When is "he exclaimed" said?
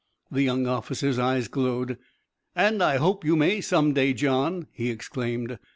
4.71-5.59